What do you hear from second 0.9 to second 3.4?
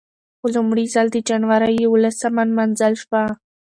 ځل د جنورۍ یولسمه نمانځل شوه.